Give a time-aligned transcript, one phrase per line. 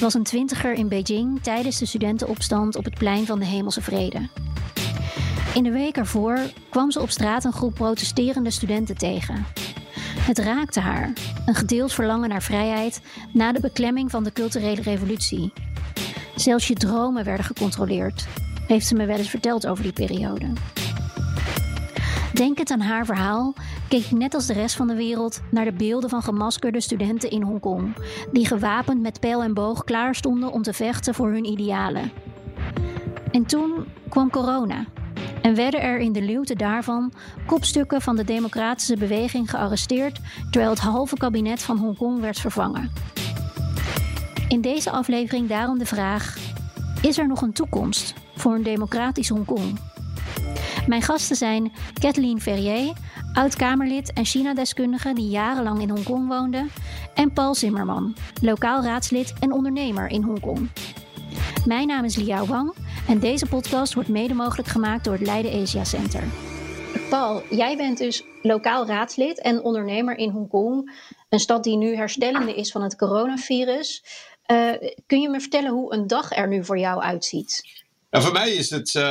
[0.00, 4.28] Was een twintiger in Beijing tijdens de studentenopstand op het plein van de Hemelse Vrede.
[5.54, 6.38] In de week ervoor
[6.70, 9.46] kwam ze op straat een groep protesterende studenten tegen.
[10.18, 11.12] Het raakte haar,
[11.46, 13.00] een gedeeld verlangen naar vrijheid
[13.32, 15.52] na de beklemming van de culturele revolutie.
[16.34, 18.26] Zelfs je dromen werden gecontroleerd,
[18.66, 20.52] heeft ze me wel eens verteld over die periode.
[22.32, 23.54] Denkend aan haar verhaal
[23.88, 27.42] keek net als de rest van de wereld naar de beelden van gemaskerde studenten in
[27.42, 27.96] Hongkong,
[28.32, 32.10] die gewapend met pijl en boog klaar stonden om te vechten voor hun idealen.
[33.30, 34.84] En toen kwam corona
[35.42, 37.12] en werden er in de luwte daarvan
[37.46, 42.92] kopstukken van de democratische beweging gearresteerd, terwijl het halve kabinet van Hongkong werd vervangen.
[44.48, 46.38] In deze aflevering daarom de vraag:
[47.02, 49.78] is er nog een toekomst voor een democratisch Hongkong?
[50.86, 52.92] Mijn gasten zijn Kathleen Ferrier,
[53.36, 56.66] oud-Kamerlid en China-deskundige die jarenlang in Hongkong woonde,
[57.14, 60.70] en Paul Zimmerman, lokaal raadslid en ondernemer in Hongkong.
[61.66, 62.74] Mijn naam is Liao Wang
[63.08, 66.22] en deze podcast wordt mede mogelijk gemaakt door het Leiden Asia Center.
[67.10, 70.98] Paul, jij bent dus lokaal raadslid en ondernemer in Hongkong,
[71.28, 74.04] een stad die nu herstellende is van het coronavirus.
[74.46, 74.70] Uh,
[75.06, 77.84] kun je me vertellen hoe een dag er nu voor jou uitziet?
[78.16, 79.02] Nou, voor mij is het uh,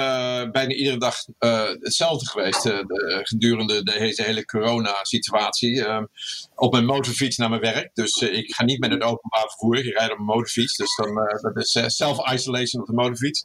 [0.52, 5.86] bijna iedere dag uh, hetzelfde geweest uh, de, gedurende deze hele corona-situatie.
[6.56, 7.90] op mijn motorfiets naar mijn werk.
[7.94, 9.78] Dus ik ga niet met het openbaar vervoer.
[9.78, 10.78] Ik rijd op mijn motorfiets.
[10.78, 13.42] Dus dan, dat is self-isolation op de motorfiets.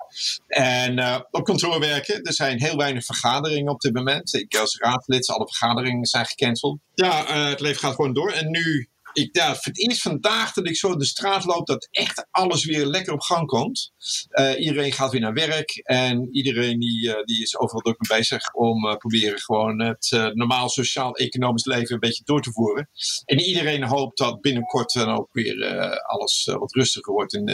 [0.46, 2.22] En op kantoor werken.
[2.22, 4.34] Er zijn heel weinig vergaderingen op dit moment.
[4.34, 6.78] Ik als raadlid, alle vergaderingen zijn gecanceld.
[6.94, 8.30] Ja, het leven gaat gewoon door.
[8.30, 11.88] En nu ik, ja, voor het eerst vandaag dat ik zo de straat loop, dat
[11.90, 13.92] echt alles weer lekker op gang komt.
[14.30, 18.18] Uh, iedereen gaat weer naar werk en iedereen die, uh, die is overal druk mee
[18.18, 22.88] bezig om uh, proberen gewoon het normaal sociaal-economisch leven een beetje door te voeren.
[23.24, 25.68] En iedereen hoopt dat binnenkort dan ook weer
[26.02, 27.34] alles wat rustiger wordt.
[27.34, 27.44] En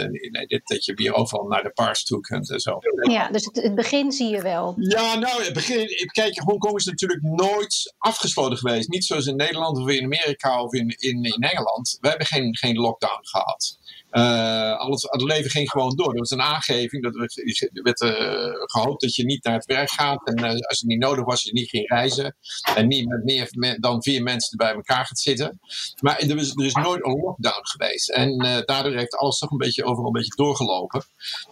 [0.46, 2.78] dit, dat je weer overal naar de pars toe kunt en zo.
[3.10, 4.74] Ja, dus het, het begin zie je wel.
[4.78, 5.88] Ja, nou, het begin.
[6.12, 8.88] Kijk, Hongkong is natuurlijk nooit afgesloten geweest.
[8.88, 11.55] Niet zoals in Nederland of in Amerika of in, in, in Engeland.
[12.00, 13.78] We hebben geen, geen lockdown gehad.
[14.10, 16.12] Uh, alles, het leven ging gewoon door.
[16.12, 17.02] Er was een aangeving.
[17.02, 17.14] Dat
[17.82, 18.10] werd, uh,
[18.52, 20.26] gehoopt dat je niet naar het werk gaat.
[20.26, 22.36] En uh, als het niet nodig was, je niet ging reizen.
[22.74, 25.60] En niet met meer dan vier mensen bij elkaar gaat zitten.
[26.00, 28.10] Maar er is, er is nooit een lockdown geweest.
[28.10, 31.04] En daardoor heeft alles toch een beetje overal een beetje doorgelopen.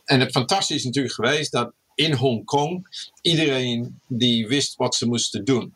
[0.05, 2.87] En het fantastische is natuurlijk geweest dat in Hongkong
[3.21, 5.75] iedereen die wist wat ze moesten doen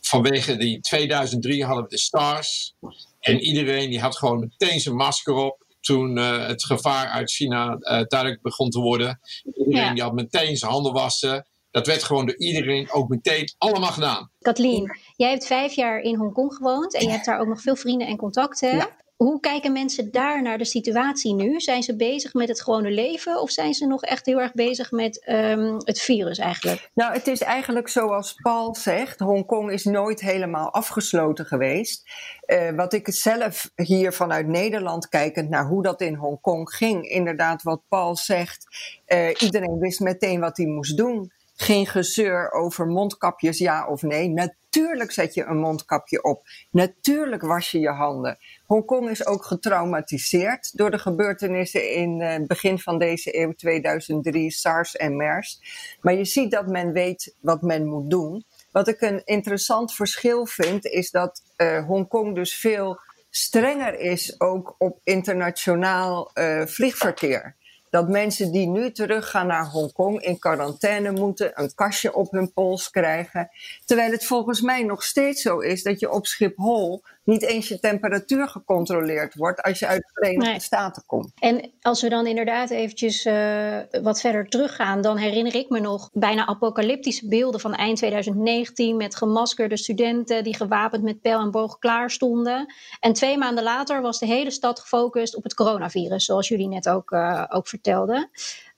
[0.00, 2.74] vanwege die 2003 hadden we de SARS.
[3.20, 7.76] En iedereen die had gewoon meteen zijn masker op toen uh, het gevaar uit China
[7.78, 9.20] uh, duidelijk begon te worden.
[9.44, 9.92] Iedereen ja.
[9.92, 11.46] die had meteen zijn handen wassen.
[11.70, 14.30] Dat werd gewoon door iedereen ook meteen allemaal gedaan.
[14.38, 17.76] Kathleen, jij hebt vijf jaar in Hongkong gewoond en je hebt daar ook nog veel
[17.76, 18.76] vrienden en contacten.
[18.76, 18.96] Ja.
[19.18, 21.60] Hoe kijken mensen daar naar de situatie nu?
[21.60, 24.90] Zijn ze bezig met het gewone leven of zijn ze nog echt heel erg bezig
[24.90, 26.90] met um, het virus eigenlijk?
[26.94, 32.10] Nou, het is eigenlijk zoals Paul zegt: Hongkong is nooit helemaal afgesloten geweest.
[32.46, 37.62] Uh, wat ik zelf hier vanuit Nederland kijkend naar hoe dat in Hongkong ging, inderdaad,
[37.62, 38.66] wat Paul zegt:
[39.06, 41.32] uh, iedereen wist meteen wat hij moest doen.
[41.60, 44.28] Geen gezeur over mondkapjes, ja of nee.
[44.28, 46.46] Natuurlijk zet je een mondkapje op.
[46.70, 48.38] Natuurlijk was je je handen.
[48.66, 54.50] Hongkong is ook getraumatiseerd door de gebeurtenissen in het uh, begin van deze eeuw, 2003,
[54.50, 55.60] SARS en MERS.
[56.00, 58.44] Maar je ziet dat men weet wat men moet doen.
[58.72, 63.00] Wat ik een interessant verschil vind, is dat uh, Hongkong dus veel
[63.30, 67.56] strenger is ook op internationaal uh, vliegverkeer
[67.90, 72.90] dat mensen die nu teruggaan naar Hongkong in quarantaine moeten, een kastje op hun pols
[72.90, 73.50] krijgen.
[73.84, 77.80] Terwijl het volgens mij nog steeds zo is dat je op Schiphol niet eens je
[77.80, 80.60] temperatuur gecontroleerd wordt als je uit de Verenigde nee.
[80.60, 81.32] Staten komt.
[81.34, 86.10] En als we dan inderdaad eventjes uh, wat verder teruggaan, dan herinner ik me nog
[86.12, 91.78] bijna apocalyptische beelden van eind 2019 met gemaskerde studenten die gewapend met pijl en boog
[91.78, 92.74] klaar stonden.
[93.00, 96.88] En twee maanden later was de hele stad gefocust op het coronavirus, zoals jullie net
[96.88, 98.30] ook, uh, ook vertelden.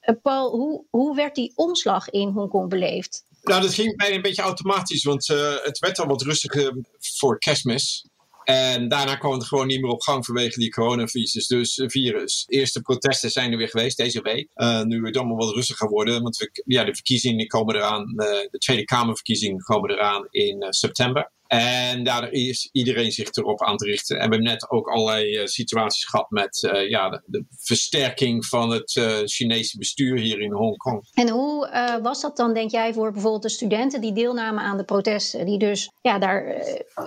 [0.02, 3.24] Uh, Paul, hoe, hoe werd die omslag in Hongkong beleefd?
[3.42, 5.26] Nou, dat ging bijna een beetje automatisch, want
[5.62, 8.09] het werd al wat rustiger voor kerstmis.
[8.50, 11.46] En daarna kwam het gewoon niet meer op gang vanwege die coronavirus.
[11.46, 12.44] Dus uh, virus.
[12.48, 14.48] Eerste protesten zijn er weer geweest deze week.
[14.54, 16.22] Uh, nu het allemaal wat rustiger worden.
[16.22, 18.02] Want we, ja, de verkiezingen komen eraan.
[18.02, 21.30] Uh, de Tweede Kamerverkiezingen komen eraan in september.
[21.50, 24.16] En daar is iedereen zich erop aan te richten.
[24.16, 28.46] En we hebben net ook allerlei uh, situaties gehad met uh, ja, de, de, versterking
[28.46, 31.08] van het uh, Chinese bestuur hier in Hongkong.
[31.14, 34.84] En hoe was dat dan, denk jij, voor bijvoorbeeld de studenten die deelnamen aan de
[34.84, 35.46] protesten?
[35.46, 36.62] Die dus ja, daar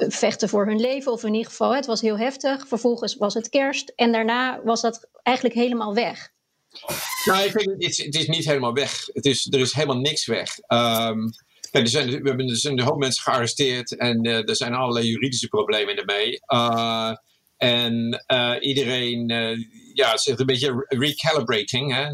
[0.08, 2.68] vechten voor hun leven, of in ieder geval, het was heel heftig.
[2.68, 6.32] Vervolgens was het kerst en daarna was dat eigenlijk helemaal weg.
[7.26, 9.06] Nou, ik vind het, is, het is niet helemaal weg.
[9.14, 10.58] Het is, er is helemaal niks weg.
[10.68, 11.30] Um,
[11.82, 15.48] er zijn, we hebben dus een hoop mensen gearresteerd en uh, er zijn allerlei juridische
[15.48, 16.40] problemen ermee.
[16.54, 17.12] Uh,
[17.58, 19.28] en uh, iedereen
[19.94, 22.08] ja, zegt een beetje recalibrating, hè?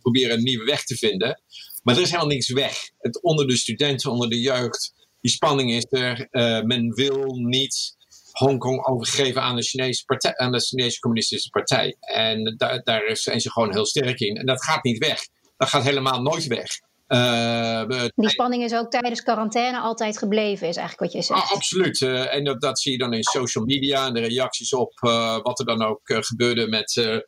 [0.00, 1.42] proberen een nieuwe weg te vinden.
[1.82, 2.90] Maar er is helemaal niks weg.
[2.98, 6.28] Het, onder de studenten, onder de jeugd, die spanning is er.
[6.66, 7.96] men wil niet
[8.32, 11.96] Hongkong overgeven aan de, Chinese partij, aan de Chinese Communistische Partij.
[12.00, 14.36] En daar, daar zijn ze gewoon heel sterk in.
[14.36, 15.20] En dat gaat niet weg.
[15.56, 16.68] Dat gaat helemaal nooit weg.
[17.08, 21.42] Uh, die spanning is ook tijdens quarantaine altijd gebleven, is eigenlijk wat je zegt.
[21.42, 22.00] Ah, absoluut.
[22.00, 25.38] Uh, en dat, dat, zie je dan in social media en de reacties op uh,
[25.42, 27.18] wat er dan ook gebeurde met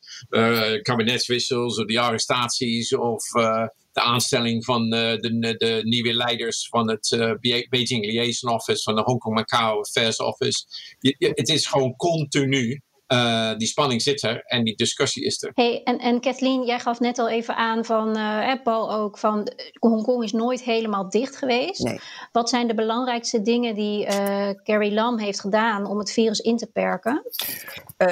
[0.82, 3.24] kabinetswissels of die arrestaties of
[3.92, 7.36] de aanstelling van de, de, nieuwe leiders van het
[7.68, 10.64] Beijing Liaison Office, van de Hong Kong Macau Affairs Office.
[10.98, 12.82] Je, je, het is gewoon continu
[13.12, 15.50] uh, die spanning zit er en die discussie is er.
[15.54, 19.52] Hey, en, en Kathleen, jij gaf net al even aan van uh, Paul ook van
[19.78, 21.82] Hongkong is nooit helemaal dicht geweest.
[21.82, 22.00] Nee.
[22.32, 26.56] Wat zijn de belangrijkste dingen die uh, Carrie Lam heeft gedaan om het virus in
[26.56, 27.22] te perken?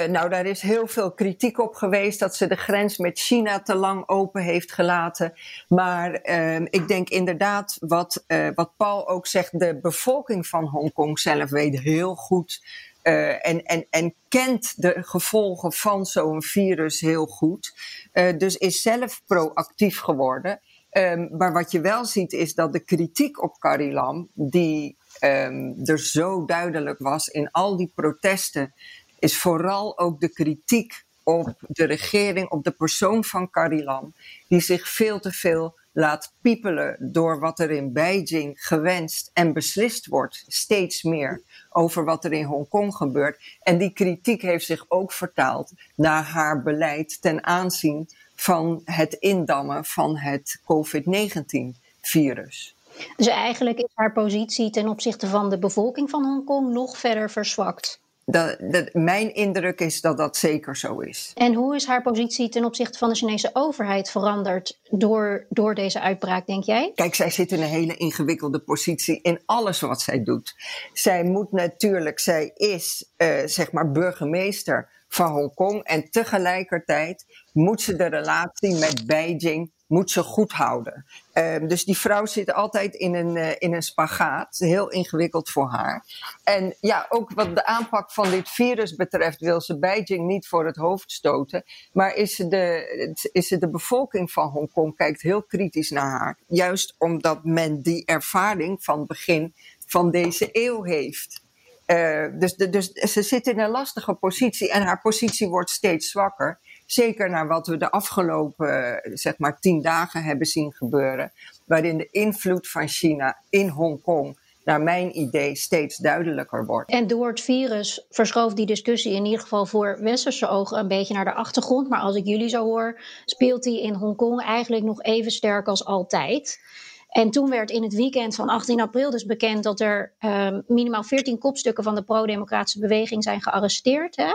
[0.09, 3.75] nou, daar is heel veel kritiek op geweest dat ze de grens met China te
[3.75, 5.33] lang open heeft gelaten.
[5.69, 8.25] Maar ehm, ik denk inderdaad wat,
[8.55, 12.61] wat Paul ook zegt, de bevolking van Hongkong zelf weet heel goed
[13.08, 17.75] uh, en, en, en kent de gevolgen van zo'n virus heel goed.
[18.12, 20.60] Uh, dus is zelf proactief geworden.
[20.93, 25.99] Um, maar wat je wel ziet is dat de kritiek op Karilam, die um, er
[25.99, 28.75] zo duidelijk was in al die protesten,
[29.19, 34.14] is vooral ook de kritiek op de regering, op de persoon van Karilam,
[34.49, 40.06] die zich veel te veel laat piepelen door wat er in Beijing gewenst en beslist
[40.06, 43.58] wordt, steeds meer over wat er in Hongkong gebeurt.
[43.62, 49.85] En die kritiek heeft zich ook vertaald naar haar beleid ten aanzien van het indammen
[49.85, 52.76] van het COVID-19-virus.
[53.17, 58.00] Dus eigenlijk is haar positie ten opzichte van de bevolking van Hongkong nog verder verzwakt
[58.31, 61.33] dat, dat, mijn indruk is dat dat zeker zo is.
[61.35, 66.01] En hoe is haar positie ten opzichte van de Chinese overheid veranderd door, door deze
[66.01, 66.93] uitbraak, denk jij?
[66.95, 70.55] Kijk, zij zit in een hele ingewikkelde positie in alles wat zij doet.
[70.93, 77.97] Zij moet natuurlijk, zij is uh, zeg maar burgemeester van Hongkong en tegelijkertijd moet ze
[77.97, 81.06] de relatie met Beijing moet ze goed houden.
[81.35, 84.56] Um, dus die vrouw zit altijd in een, uh, in een spagaat.
[84.58, 86.05] Heel ingewikkeld voor haar.
[86.44, 90.67] En ja, ook wat de aanpak van dit virus betreft, wil ze Beijing niet voor
[90.67, 91.64] het hoofd stoten.
[91.93, 96.38] Maar is de, is de bevolking van Hongkong kijkt heel kritisch naar haar.
[96.46, 99.55] Juist omdat men die ervaring van begin
[99.87, 101.46] van deze eeuw heeft.
[101.87, 106.10] Uh, dus, de, dus ze zit in een lastige positie en haar positie wordt steeds
[106.10, 106.60] zwakker.
[106.91, 111.33] Zeker naar wat we de afgelopen zeg maar tien dagen hebben zien gebeuren.
[111.67, 116.91] Waarin de invloed van China in Hongkong naar mijn idee steeds duidelijker wordt.
[116.91, 121.15] En door het virus verschoof die discussie in ieder geval voor westerse ogen een beetje
[121.15, 121.89] naar de achtergrond.
[121.89, 125.85] Maar als ik jullie zo hoor, speelt die in Hongkong eigenlijk nog even sterk als
[125.85, 126.61] altijd.
[127.09, 131.05] En toen werd in het weekend van 18 april dus bekend dat er um, minimaal
[131.05, 134.17] 14 kopstukken van de pro-democratische beweging zijn gearresteerd.
[134.17, 134.33] Hè?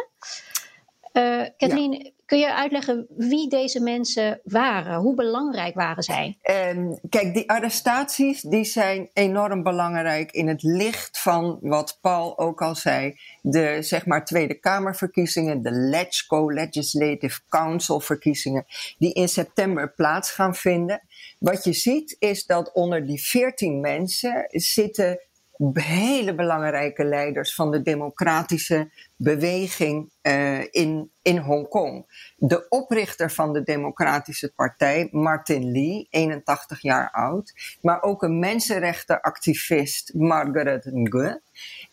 [1.14, 5.00] Uh, Kathleen, kun je uitleggen wie deze mensen waren?
[5.00, 6.38] Hoe belangrijk waren zij?
[6.76, 12.62] Um, kijk, die arrestaties die zijn enorm belangrijk in het licht van wat Paul ook
[12.62, 13.20] al zei.
[13.42, 18.66] De zeg maar Tweede Kamerverkiezingen, de LEGCO, Legislative Council verkiezingen,
[18.98, 21.02] die in september plaats gaan vinden.
[21.40, 25.20] Wat je ziet is dat onder die 14 mensen zitten
[25.74, 28.90] hele belangrijke leiders van de democratische
[29.24, 32.06] beweging uh, in, in Hongkong.
[32.36, 40.14] De oprichter van de Democratische Partij, Martin Lee, 81 jaar oud, maar ook een mensenrechtenactivist,
[40.14, 41.40] Margaret Ngo.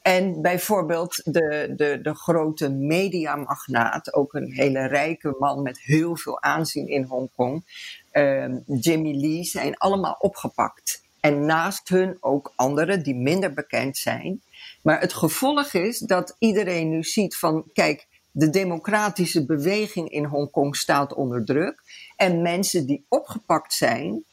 [0.02, 6.42] En bijvoorbeeld de, de, de grote mediamagnaat, ook een hele rijke man met heel veel
[6.42, 7.64] aanzien in Hongkong,
[8.12, 11.02] uh, Jimmy Lee, zijn allemaal opgepakt.
[11.20, 14.42] En naast hun ook anderen die minder bekend zijn.
[14.82, 20.76] Maar het gevolg is dat iedereen nu ziet van, kijk, de democratische beweging in Hongkong
[20.76, 21.82] staat onder druk.
[22.16, 24.24] En mensen die opgepakt zijn,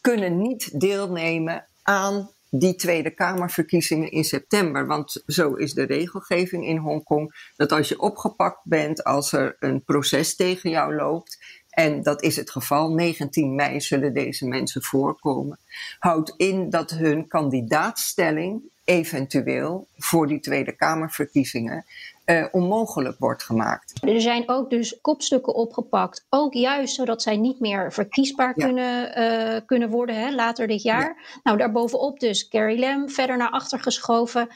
[0.00, 4.86] kunnen niet deelnemen aan die Tweede Kamerverkiezingen in september.
[4.86, 9.84] Want zo is de regelgeving in Hongkong: dat als je opgepakt bent, als er een
[9.84, 11.60] proces tegen jou loopt.
[11.70, 12.90] En dat is het geval.
[12.90, 15.58] 19 mei zullen deze mensen voorkomen.
[15.98, 21.84] Houdt in dat hun kandidaatstelling eventueel voor die Tweede Kamerverkiezingen
[22.26, 23.92] uh, onmogelijk wordt gemaakt.
[24.04, 29.60] Er zijn ook dus kopstukken opgepakt, ook juist zodat zij niet meer verkiesbaar kunnen, uh,
[29.66, 31.40] kunnen worden hè, later dit jaar.
[31.42, 34.48] Nou, daarbovenop dus Carrie Lam verder naar achter geschoven.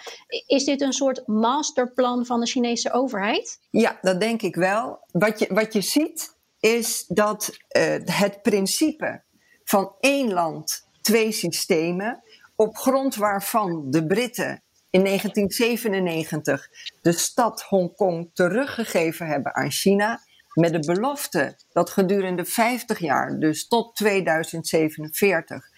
[0.47, 3.59] Is dit een soort masterplan van de Chinese overheid?
[3.71, 4.99] Ja, dat denk ik wel.
[5.13, 9.23] Wat je, wat je ziet is dat uh, het principe
[9.65, 12.23] van één land, twee systemen,
[12.57, 16.69] op grond waarvan de Britten in 1997
[17.03, 20.21] de stad Hongkong teruggegeven hebben aan China.
[20.55, 25.69] Met de belofte dat gedurende 50 jaar, dus tot 2047,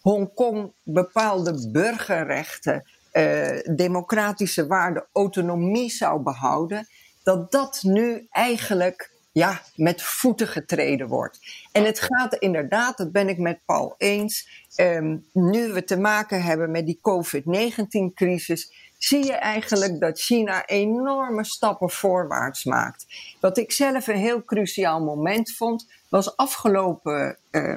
[0.00, 6.88] Hongkong bepaalde burgerrechten, eh, democratische waarden, autonomie zou behouden.
[7.22, 11.38] Dat dat nu eigenlijk ja, met voeten getreden wordt.
[11.72, 16.42] En het gaat inderdaad, dat ben ik met Paul eens, um, nu we te maken
[16.42, 23.06] hebben met die COVID-19-crisis, zie je eigenlijk dat China enorme stappen voorwaarts maakt.
[23.40, 27.76] Wat ik zelf een heel cruciaal moment vond, was afgelopen, uh,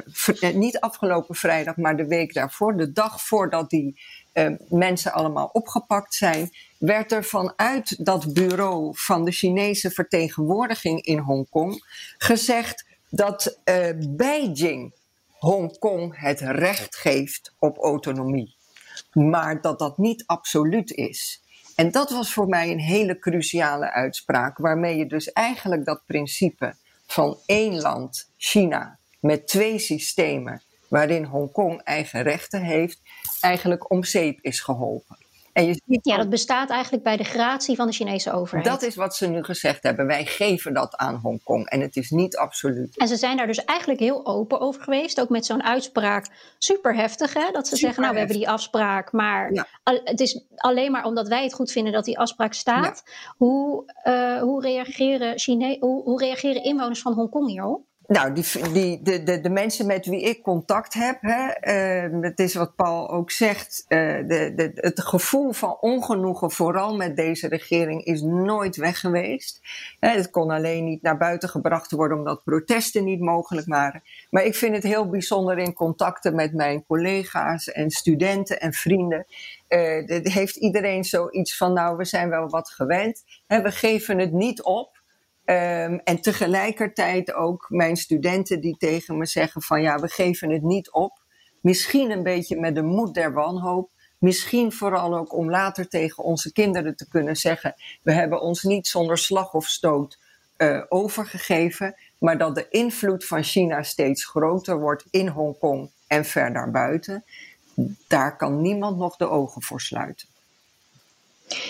[0.54, 4.00] niet afgelopen vrijdag, maar de week daarvoor, de dag voordat die
[4.70, 11.84] mensen allemaal opgepakt zijn, werd er vanuit dat bureau van de Chinese vertegenwoordiging in Hongkong
[12.18, 14.94] gezegd dat uh, Beijing
[15.28, 18.56] Hongkong het recht geeft op autonomie.
[19.12, 21.42] Maar dat dat niet absoluut is.
[21.76, 26.74] En dat was voor mij een hele cruciale uitspraak, waarmee je dus eigenlijk dat principe
[27.08, 33.02] van één land, China, met twee systemen, waarin Hongkong eigen rechten heeft,
[33.42, 35.18] eigenlijk om zeep is geholpen.
[35.54, 38.66] En je ziet ja, dat bestaat eigenlijk bij de gratie van de Chinese overheid.
[38.66, 40.08] Dat is wat ze nu gezegd hebben.
[40.08, 42.98] Wij geven dat aan Hongkong en het is niet absoluut.
[42.98, 45.22] En ze zijn daar dus eigenlijk heel open over geweest.
[45.22, 46.28] Ook met zo'n uitspraak
[46.58, 47.34] super heftig.
[47.34, 47.52] Hè?
[47.52, 49.12] Dat ze zeggen, nou we hebben die afspraak.
[49.12, 53.04] Maar het is alleen maar omdat wij het goed vinden dat die afspraak staat.
[53.38, 57.88] Hoe, uh, hoe, reageren Chine hoe, hoe reageren inwoners van Hongkong hierop?
[58.10, 61.48] Nou, die, die, de, de, de mensen met wie ik contact heb, hè,
[62.08, 63.98] uh, het is wat Paul ook zegt, uh,
[64.28, 69.62] de, de, het gevoel van ongenoegen, vooral met deze regering, is nooit weg geweest.
[70.00, 74.04] Het kon alleen niet naar buiten gebracht worden omdat protesten niet mogelijk waren.
[74.30, 79.26] Maar ik vind het heel bijzonder in contacten met mijn collega's en studenten en vrienden.
[79.70, 83.24] Uh, heeft iedereen zoiets van, nou, we zijn wel wat gewend.
[83.48, 84.99] Hè, we geven het niet op.
[85.50, 90.62] Um, en tegelijkertijd ook mijn studenten die tegen me zeggen van ja, we geven het
[90.62, 91.20] niet op.
[91.62, 93.90] Misschien een beetje met de moed der wanhoop.
[94.18, 98.88] Misschien vooral ook om later tegen onze kinderen te kunnen zeggen: we hebben ons niet
[98.88, 100.20] zonder slag of stoot
[100.58, 106.54] uh, overgegeven, maar dat de invloed van China steeds groter wordt in Hongkong en ver
[106.54, 107.24] daarbuiten.
[108.08, 110.28] Daar kan niemand nog de ogen voor sluiten.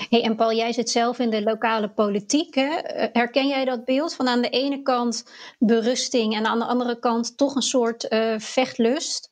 [0.09, 2.55] Hey, en Paul, jij zit zelf in de lokale politiek.
[2.55, 2.69] Hè?
[3.13, 5.23] Herken jij dat beeld van aan de ene kant
[5.59, 9.31] berusting en aan de andere kant toch een soort uh, vechtlust?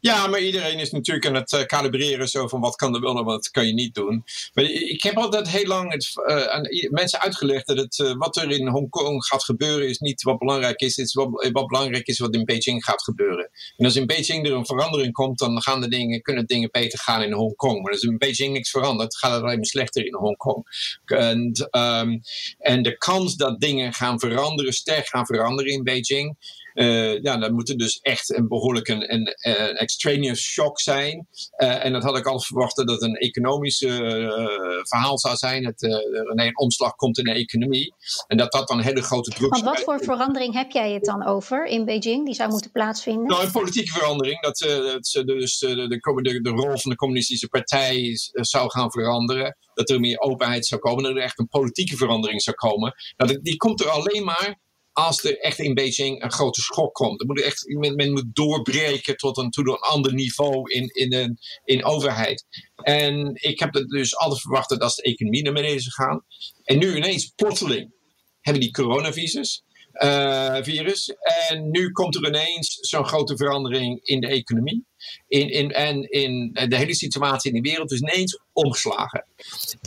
[0.00, 3.18] Ja, maar iedereen is natuurlijk aan het uh, kalibreren zo van wat kan er wel
[3.18, 4.24] en wat kan je niet doen.
[4.54, 8.36] Maar ik heb altijd heel lang het, uh, aan mensen uitgelegd dat het, uh, wat
[8.36, 10.96] er in Hongkong gaat gebeuren is niet wat belangrijk is.
[10.96, 13.50] Het is wat, wat, belangrijk is wat in Beijing gaat gebeuren.
[13.76, 16.98] En als in Beijing er een verandering komt, dan gaan de dingen, kunnen dingen beter
[16.98, 17.82] gaan in Hongkong.
[17.82, 20.64] Maar als in Beijing niks verandert, gaat het alleen maar slechter in Hongkong.
[21.04, 22.20] En, um,
[22.58, 26.36] en de kans dat dingen gaan veranderen, sterk gaan veranderen in Beijing,
[26.80, 31.28] uh, ja, dat moet er dus echt een behoorlijk een, een, een extraneous shock zijn.
[31.56, 33.98] Uh, en dat had ik al verwacht dat het een economisch uh,
[34.82, 35.62] verhaal zou zijn.
[35.62, 37.94] Dat er een omslag komt in de economie.
[38.26, 41.04] En dat dat dan een hele grote druk Want wat voor verandering heb jij het
[41.04, 43.26] dan over in Beijing die zou moeten plaatsvinden?
[43.26, 44.40] Nou, een politieke verandering.
[44.40, 49.56] Dat, dat dus de, de, de, rol van de communistische partij zou gaan veranderen.
[49.74, 51.02] Dat er meer openheid zou komen.
[51.02, 52.94] Dat er echt een politieke verandering zou komen.
[53.16, 54.58] Nou, die komt er alleen maar
[54.92, 57.18] als er echt in Beijing een grote schok komt.
[57.18, 61.38] Dan moet echt, men, moet doorbreken tot een, tot een ander niveau in, in, een,
[61.64, 62.46] in overheid.
[62.76, 66.24] En ik heb het dus altijd verwacht dat als de economie naar beneden zou gaan.
[66.62, 67.92] En nu ineens, plotseling,
[68.40, 69.64] hebben die coronavirus.
[70.04, 71.14] Uh, virus.
[71.48, 74.84] En nu komt er ineens zo'n grote verandering in de economie.
[75.28, 79.26] in, in, en in de hele situatie in de wereld is ineens omgeslagen.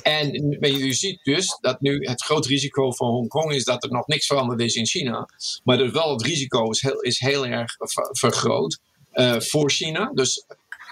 [0.04, 4.08] En je ziet dus dat nu het groot risico van Hongkong is dat er nog
[4.08, 5.30] niks veranderd is in China.
[5.64, 7.76] Maar dus wel het risico is heel, is heel erg
[8.12, 8.80] vergroot
[9.14, 10.12] uh, voor China.
[10.14, 10.46] Dus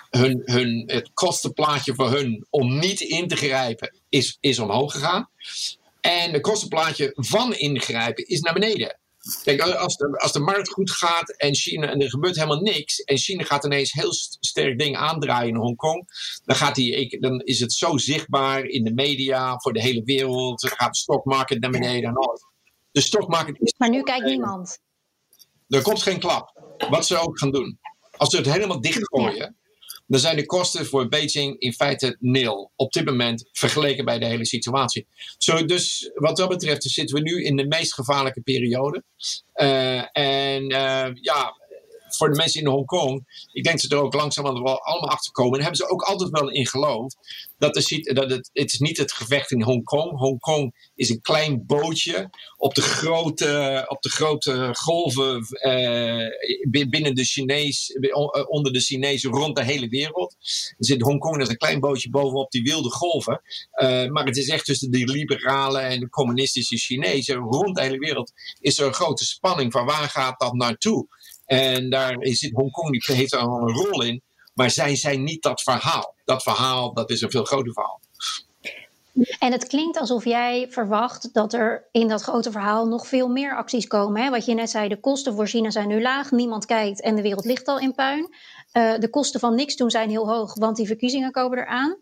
[0.10, 5.30] hun, hun, het kostenplaatje voor hun om niet in te grijpen is, is omhoog gegaan.
[6.02, 9.00] En het kostenplaatje van ingrijpen is naar beneden.
[9.44, 13.00] Kijk, als de, als de markt goed gaat en China en er gebeurt helemaal niks.
[13.00, 16.08] En China gaat ineens heel sterk ding aandraaien in Hongkong.
[16.46, 20.62] Dan, gaat die, dan is het zo zichtbaar in de media voor de hele wereld.
[20.62, 22.46] Dan gaat de stockmarket naar beneden en alles.
[22.92, 23.74] De stockmarket is.
[23.78, 24.80] Maar nu kijkt niemand.
[25.68, 26.62] Er komt geen klap.
[26.90, 27.80] Wat ze ook gaan doen.
[28.18, 29.56] Als ze het helemaal dichtgooien
[30.12, 34.26] dan zijn de kosten voor Beijing in feite nul op dit moment vergeleken bij de
[34.26, 35.08] hele situatie.
[35.66, 39.04] Dus wat dat betreft zitten we nu in de meest gevaarlijke periode.
[39.56, 41.56] Uh, en uh, ja,
[42.18, 45.32] voor de mensen in Hongkong, ik denk dat ze er ook langzaam wel allemaal achter
[45.32, 45.54] komen.
[45.54, 47.18] En hebben ze ook altijd wel in geloofd
[47.62, 50.18] dat, dat het, het is niet het gevecht in Hongkong.
[50.18, 57.24] Hongkong is een klein bootje op de grote, op de grote golven eh, binnen de
[57.24, 60.36] Chinees, eh, onder de Chinezen rond de hele wereld.
[60.78, 63.42] Er zit Hongkong als een klein bootje bovenop die wilde golven.
[63.82, 67.98] Uh, maar het is echt tussen de liberalen en de communistische Chinezen rond de hele
[67.98, 71.08] wereld is er een grote spanning van waar gaat dat naartoe.
[71.52, 74.22] En daar zit Hongkong, die heeft daar al een rol in.
[74.54, 76.16] Maar zij zijn niet dat verhaal.
[76.26, 78.00] Dat verhaal, dat is een veel groter verhaal.
[79.40, 83.56] En het klinkt alsof jij verwacht dat er in dat grote verhaal nog veel meer
[83.56, 84.22] acties komen.
[84.22, 84.30] Hè?
[84.30, 87.22] Wat je net zei, de kosten voor China zijn nu laag, niemand kijkt en de
[87.22, 88.36] wereld ligt al in puin.
[88.74, 91.98] Uh, de kosten van niks doen zijn heel hoog, want die verkiezingen komen eraan.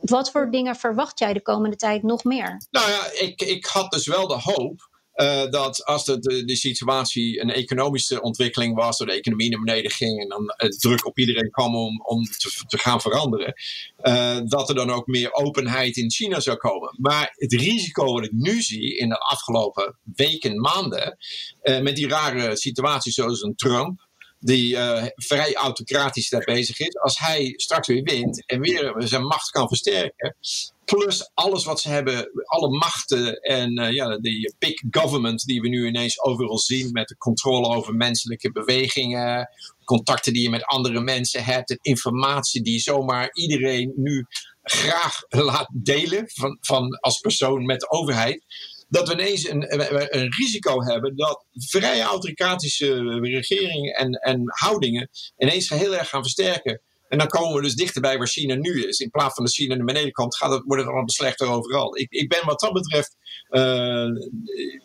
[0.00, 2.62] Wat voor dingen verwacht jij de komende tijd nog meer?
[2.70, 7.40] Nou ja, ik, ik had dus wel de hoop uh, dat als de, de, situatie
[7.40, 11.18] een economische ontwikkeling was, dat de economie naar beneden ging en dan het druk op
[11.18, 13.54] iedereen kwam om, om te, te gaan veranderen,
[14.02, 16.96] uh, dat er dan ook meer openheid in China zou komen.
[17.00, 21.16] Maar het risico wat ik nu zie in de afgelopen weken, maanden,
[21.62, 24.06] met die rare situaties zoals een Trump,
[24.38, 24.76] die
[25.14, 26.98] vrij autocratisch daar bezig is.
[26.98, 30.36] Als hij straks weer wint en weer zijn macht kan versterken,
[30.84, 35.68] plus alles wat ze hebben, alle machten en uh, ja, die big government die we
[35.68, 39.48] nu ineens overal zien met de controle over menselijke bewegingen,
[39.84, 44.26] contacten die je met andere mensen hebt, de informatie die zomaar iedereen nu
[44.62, 48.44] graag laat delen van, van als persoon met de overheid
[48.92, 49.74] dat we ineens een,
[50.18, 56.80] een risico hebben dat vrij autocratische regeringen en, en houdingen ineens heel erg gaan versterken.
[57.12, 58.98] En dan komen we dus dichterbij waar China nu is.
[58.98, 61.96] In plaats van dat China naar beneden komt, gaat het, wordt het allemaal slechter overal.
[61.98, 63.16] Ik, ik ben wat dat betreft.
[63.50, 63.60] Uh,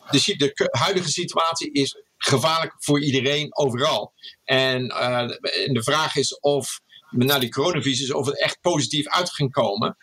[0.09, 4.13] de, de, huidige situatie is gevaarlijk voor iedereen overal.
[4.43, 5.19] En, uh,
[5.65, 9.97] en de vraag is of na die coronavirus of het echt positief uit ging komen.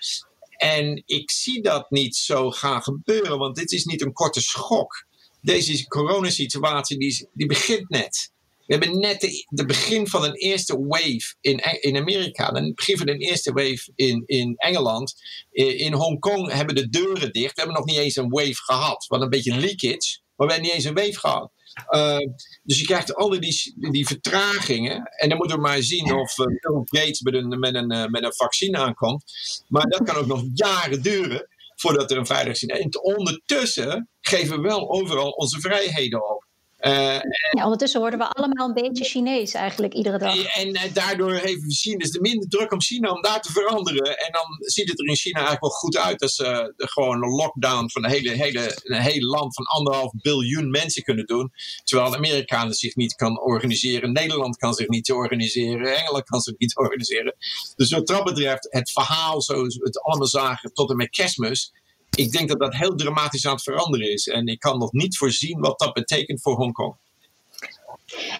[0.57, 5.07] En ik zie dat niet zo gaan gebeuren, want dit is niet een korte schok.
[5.41, 8.33] Deze coronasituatie die, die begint net.
[8.66, 12.53] We hebben net de, begin van een eerste wave in, in Amerika.
[12.53, 15.14] Het begin van een eerste wave in, in Engeland.
[15.50, 17.55] In Hongkong hebben de deuren dicht.
[17.55, 19.07] We hebben nog niet eens een wave gehad.
[19.09, 20.18] Wat een beetje leakage.
[20.37, 21.53] Maar we hebben niet eens een wave gehad.
[21.90, 22.18] Uh,
[22.62, 25.03] dus je krijgt al die, die vertragingen.
[25.05, 28.07] En dan moeten we maar zien of uh, Bill Gates met een, met, een, uh,
[28.07, 29.24] met een vaccin aankomt.
[29.68, 32.79] Maar dat kan ook nog jaren duren voordat er een veilig vaccin is.
[32.79, 36.44] En ondertussen geven we wel overal onze vrijheden op.
[36.87, 37.18] Uh,
[37.51, 40.44] ja, ondertussen worden we allemaal een beetje Chinees eigenlijk iedere dag.
[40.44, 44.18] En, en daardoor heeft China dus de minder druk om China om daar te veranderen.
[44.18, 47.31] En dan ziet het er in China eigenlijk wel goed uit als ze gewoon een
[47.31, 51.53] lockdown van een hele, hele, een hele land van anderhalf biljoen mensen kunnen doen.
[51.85, 56.59] Terwijl de Amerikanen zich niet kan organiseren, Nederland kan zich niet organiseren, Engeland kan zich
[56.59, 57.37] niet organiseren.
[57.77, 61.73] Dus wat dat betreft, het verhaal zoals we het allemaal zagen tot en met kerstmis,
[62.14, 64.27] ik denk dat dat heel dramatisch aan het veranderen is.
[64.27, 66.96] En ik kan nog niet voorzien wat dat betekent voor Hongkong.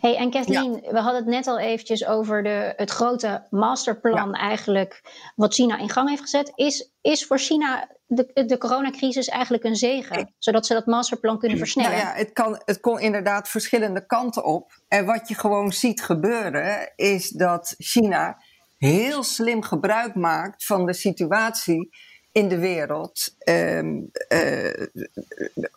[0.01, 5.03] Hey, en Kathleen, we hadden het net al eventjes over de, het grote masterplan eigenlijk
[5.37, 6.53] wat China in gang heeft gezet.
[6.55, 11.59] Is, is voor China de, de coronacrisis eigenlijk een zegen, zodat ze dat masterplan kunnen
[11.59, 11.91] versnellen?
[11.91, 14.73] Nou ja, het, kan, het kon inderdaad verschillende kanten op.
[14.89, 18.39] En wat je gewoon ziet gebeuren, is dat China
[18.79, 21.91] heel slim gebruik maakt van de situatie
[22.35, 24.87] in de wereld ehm, eh,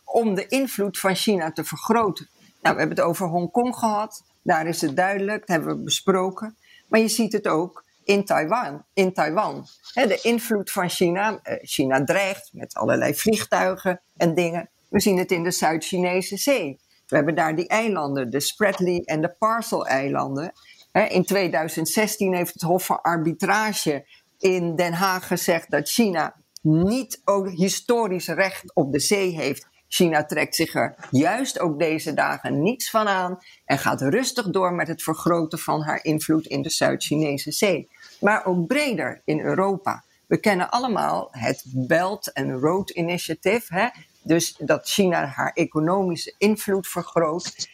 [0.04, 2.28] om de invloed van China te vergroten.
[2.62, 6.56] Nou, we hebben het over Hongkong gehad, daar is het duidelijk, dat hebben we besproken.
[6.88, 8.84] Maar je ziet het ook in Taiwan.
[8.94, 9.68] In Taiwan.
[9.94, 11.40] de invloed van China.
[11.44, 14.70] Eh, China dreigt met allerlei vliegtuigen en dingen.
[14.90, 16.80] We zien het in de Zuid-Chinese Zee.
[17.08, 20.52] We hebben daar die eilanden, de Spratly en de Parcel-eilanden.
[20.92, 24.06] in 2016 heeft het Hof van Arbitrage
[24.40, 29.68] in Den Haag gezegd dat China niet ook historisch recht op de zee heeft.
[29.88, 34.74] China trekt zich er juist ook deze dagen niets van aan en gaat rustig door
[34.74, 37.90] met het vergroten van haar invloed in de Zuid-Chinese Zee.
[38.20, 40.04] Maar ook breder in Europa.
[40.28, 43.88] We kennen allemaal het Belt and Road Initiative, hè?
[44.24, 47.68] dus dat China haar economische invloed vergroot.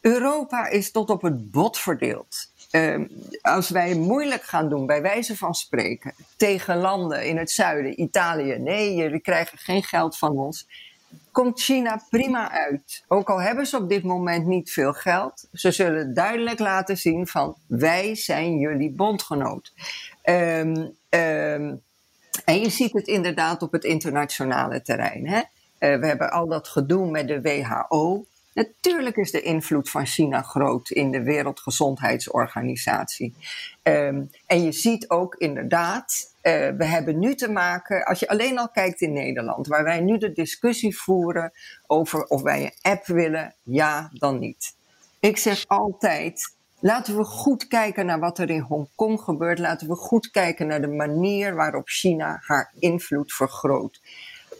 [0.00, 2.52] Europa is tot op het bot verdeeld.
[2.74, 3.04] Ehm,
[3.40, 8.58] als wij moeilijk gaan doen, bij wijze van spreken, tegen landen in het zuiden, Italië,
[8.58, 10.68] nee, jullie krijgen geen geld van ons,
[11.32, 13.04] komt China prima uit.
[13.08, 17.26] Ook al hebben ze op dit moment niet veel geld, ze zullen duidelijk laten zien
[17.26, 19.72] van wij zijn jullie bondgenoot.
[20.24, 20.94] Um,
[22.44, 25.28] en je ziet het inderdaad op het internationale terrein.
[25.28, 25.38] Hè?
[25.38, 28.24] Uh, we hebben al dat gedoe met de WHO.
[28.54, 33.34] Natuurlijk is de invloed van China groot in de Wereldgezondheidsorganisatie.
[33.82, 38.58] Um, en je ziet ook inderdaad, uh, we hebben nu te maken, als je alleen
[38.58, 41.52] al kijkt in Nederland, waar wij nu de discussie voeren
[41.86, 44.74] over of wij een app willen, ja, dan niet.
[45.20, 49.58] Ik zeg altijd, laten we goed kijken naar wat er in Hongkong gebeurt.
[49.58, 54.00] Laten we goed kijken naar de manier waarop China haar invloed vergroot.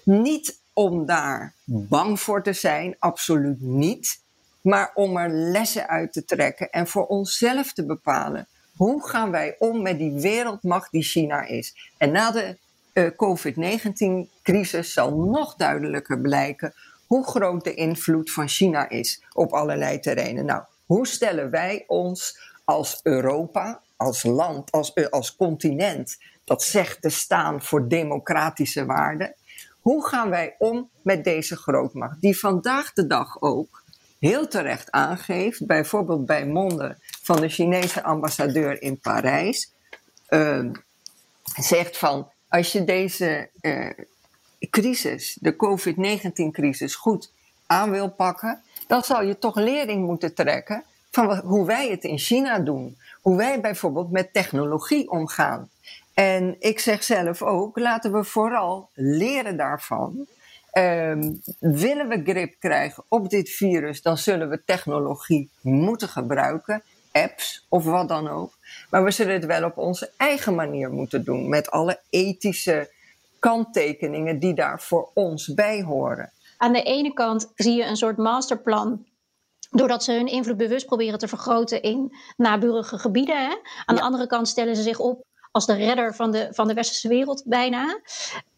[0.05, 4.23] Niet om daar bang voor te zijn, absoluut niet.
[4.61, 8.47] Maar om er lessen uit te trekken en voor onszelf te bepalen.
[8.77, 11.91] Hoe gaan wij om met die wereldmacht die China is?
[11.97, 12.57] En na de
[12.95, 16.75] uh, COVID-19-crisis zal nog duidelijker blijken
[17.07, 20.45] hoe groot de invloed van China is op allerlei terreinen.
[20.45, 27.03] Nou, hoe stellen wij ons als Europa, als land, als, uh, als continent, dat zegt
[27.03, 29.35] te staan voor democratische waarden,
[29.85, 33.83] hoe gaan wij om met deze grootmacht, die vandaag de dag ook
[34.18, 39.73] heel terecht aangeeft, bijvoorbeeld bij monden van de Chinese ambassadeur in Parijs,
[40.29, 40.70] uh,
[41.57, 43.90] zegt van als je deze uh,
[44.70, 47.33] crisis, de COVID-19-crisis, goed
[47.66, 52.18] aan wil pakken, dan zal je toch lering moeten trekken van hoe wij het in
[52.18, 52.99] China doen.
[53.20, 55.68] Hoe wij bijvoorbeeld met technologie omgaan.
[56.14, 60.27] En ik zeg zelf ook, laten we vooral leren daarvan.
[60.79, 67.66] Um, willen we grip krijgen op dit virus, dan zullen we technologie moeten gebruiken, apps
[67.68, 68.53] of wat dan ook.
[68.90, 72.90] Maar we zullen het wel op onze eigen manier moeten doen, met alle ethische
[73.38, 76.33] kanttekeningen die daar voor ons bij horen.
[76.57, 79.07] Aan de ene kant zie je een soort masterplan
[79.70, 83.46] Doordat ze hun invloed bewust proberen te vergroten in naburige gebieden.
[83.46, 83.57] Hè?
[83.85, 85.24] Aan de andere kant stellen ze zich op
[85.55, 88.01] als de redder van de, van de westerse wereld bijna.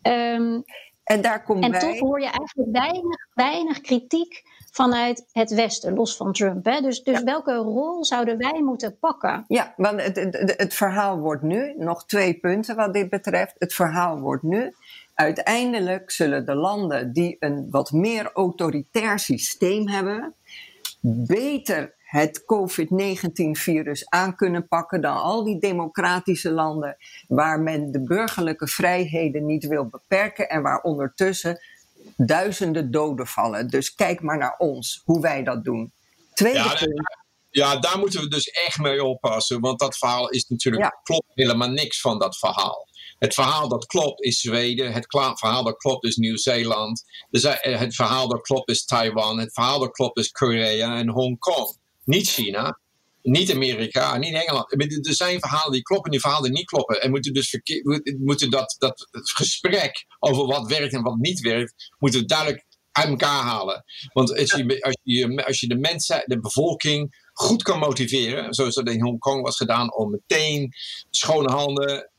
[0.02, 0.64] Um,
[1.04, 1.80] en daar komt en bij...
[1.80, 6.64] toch hoor je eigenlijk weinig, weinig kritiek vanuit het Westen, los van Trump.
[6.64, 6.80] Hè?
[6.80, 7.24] Dus, dus ja.
[7.24, 9.44] welke rol zouden wij moeten pakken?
[9.48, 13.54] Ja, want het, het, het verhaal wordt nu, nog twee punten wat dit betreft.
[13.58, 14.72] Het verhaal wordt nu.
[15.14, 20.34] Uiteindelijk zullen de landen die een wat meer autoritair systeem hebben,
[21.26, 26.96] beter het COVID-19-virus aan kunnen pakken dan al die democratische landen
[27.28, 31.60] waar men de burgerlijke vrijheden niet wil beperken en waar ondertussen
[32.16, 33.68] duizenden doden vallen.
[33.68, 35.92] Dus kijk maar naar ons, hoe wij dat doen.
[36.34, 37.24] Tweede ja, punt.
[37.50, 41.00] Ja, daar moeten we dus echt mee oppassen, want dat verhaal is natuurlijk, ja.
[41.02, 42.88] klopt helemaal niks van dat verhaal.
[43.18, 44.92] Het verhaal dat klopt is Zweden.
[44.92, 47.04] Het verhaal dat klopt is Nieuw-Zeeland.
[47.30, 49.38] Dus het verhaal dat klopt is Taiwan.
[49.38, 51.76] Het verhaal dat klopt is Korea en Hongkong.
[52.06, 52.78] Niet China,
[53.22, 54.72] niet Amerika, niet Engeland.
[55.06, 57.02] Er zijn verhalen die kloppen en die verhalen die niet kloppen.
[57.02, 57.60] En moeten dus
[58.18, 63.08] moeten dat, dat gesprek over wat werkt en wat niet werkt, moeten we duidelijk uit
[63.08, 63.84] elkaar halen.
[64.12, 68.74] Want als je, als je, als je de mensen, de bevolking goed kan motiveren, zoals
[68.74, 70.72] dat in Hongkong was gedaan, om meteen
[71.10, 72.10] schone handen,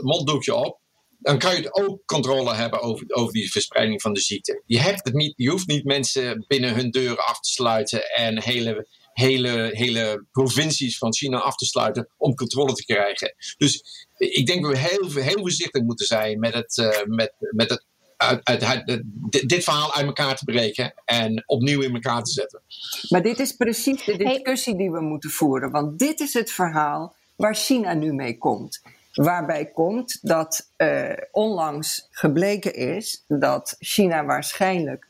[0.00, 0.80] monddoekje op,
[1.18, 4.62] dan kan je ook controle hebben over, over die verspreiding van de ziekte.
[4.66, 8.42] Je, hebt het niet, je hoeft niet mensen binnen hun deuren af te sluiten en
[8.42, 13.34] hele, hele, hele provincies van China af te sluiten om controle te krijgen.
[13.56, 13.84] Dus
[14.16, 17.84] ik denk dat we heel, heel voorzichtig moeten zijn met het, uh, met, met het
[18.16, 22.62] uit, uit, uit, dit verhaal uit elkaar te breken en opnieuw in elkaar te zetten.
[23.08, 27.14] Maar dit is precies de discussie die we moeten voeren, want dit is het verhaal
[27.36, 28.82] waar China nu mee komt.
[29.12, 35.08] Waarbij komt dat uh, onlangs gebleken is dat China waarschijnlijk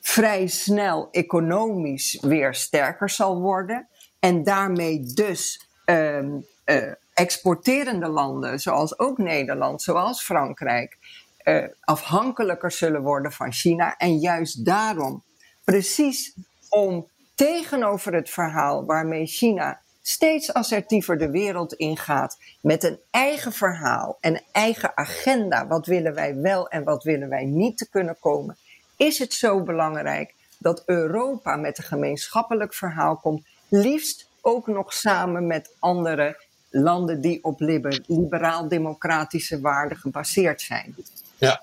[0.00, 3.88] vrij snel economisch weer sterker zal worden.
[4.18, 6.18] En daarmee dus uh,
[6.64, 10.98] uh, exporterende landen, zoals ook Nederland, zoals Frankrijk,
[11.44, 13.96] uh, afhankelijker zullen worden van China.
[13.96, 15.22] En juist daarom,
[15.64, 16.34] precies
[16.68, 24.16] om tegenover het verhaal waarmee China steeds assertiever de wereld ingaat met een eigen verhaal
[24.20, 28.56] en eigen agenda, wat willen wij wel en wat willen wij niet te kunnen komen,
[29.00, 35.46] is het zo belangrijk dat Europa met een gemeenschappelijk verhaal komt, liefst ook nog samen
[35.46, 37.60] met andere landen die op
[38.06, 40.94] liberaal-democratische waarden gebaseerd zijn.
[41.38, 41.62] Ja.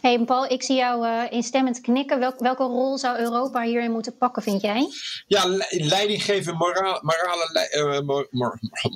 [0.00, 2.18] Hey Paul, ik zie jou uh, instemmend knikken.
[2.38, 4.88] welke rol zou Europa hierin moeten pakken, vind jij?
[5.26, 8.00] Ja, leiding geven, morale, uh,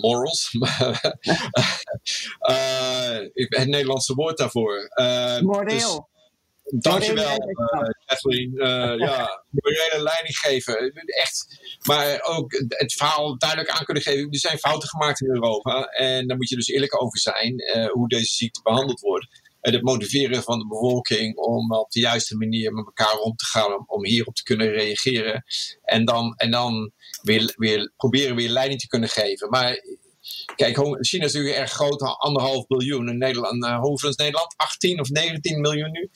[0.00, 0.52] morals.
[2.50, 4.90] uh, het Nederlandse woord daarvoor.
[5.42, 5.64] Moreel.
[5.64, 6.00] Dus,
[6.70, 8.50] Dankjewel, uh, Kathleen.
[8.54, 10.92] Uh, ja, morele leiding geven.
[11.06, 11.60] Echt.
[11.82, 14.30] Maar ook het verhaal duidelijk aan kunnen geven.
[14.30, 15.82] Er zijn fouten gemaakt in Europa.
[15.82, 17.76] En daar moet je dus eerlijk over zijn.
[17.76, 19.46] Uh, hoe deze ziekte behandeld wordt.
[19.60, 23.44] En het motiveren van de bevolking om op de juiste manier met elkaar om te
[23.44, 23.74] gaan.
[23.74, 25.44] Om, om hierop te kunnen reageren.
[25.82, 29.48] En dan, en dan weer, weer proberen weer leiding te kunnen geven.
[29.48, 29.82] Maar
[30.56, 33.08] Kijk, China is natuurlijk erg groot, anderhalf biljoen.
[33.08, 34.54] In Nederland, uh, hoeveel is Nederland?
[34.56, 36.10] 18 of 19 miljoen nu?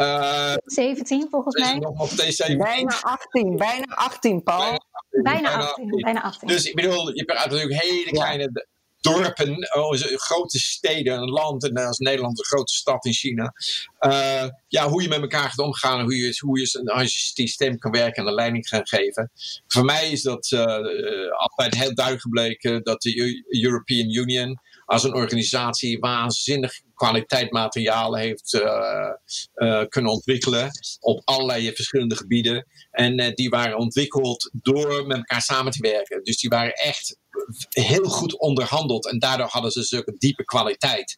[0.00, 1.78] Uh, 17 volgens mij.
[1.78, 4.60] Nog, nog bijna 18, bijna 18, Paul.
[4.60, 6.48] Bijna 18, bijna 18, bijna 18.
[6.48, 8.66] Dus ik bedoel, je praat natuurlijk hele kleine
[9.02, 13.52] dorpen, oh, grote steden, een land, en als Nederland een grote stad in China.
[14.00, 17.78] Uh, ja, hoe je met elkaar gaat omgaan, hoe je, hoe je als je systeem
[17.78, 19.30] kan werken en de leiding gaan geven.
[19.66, 20.62] Voor mij is dat uh,
[21.36, 24.60] altijd heel duidelijk gebleken dat de European Union
[24.92, 29.08] als een organisatie waanzinnig kwaliteit materialen heeft uh,
[29.54, 32.66] uh, kunnen ontwikkelen op allerlei verschillende gebieden.
[32.90, 36.24] En uh, die waren ontwikkeld door met elkaar samen te werken.
[36.24, 37.16] Dus die waren echt
[37.68, 41.16] heel goed onderhandeld en daardoor hadden ze zulke diepe kwaliteit.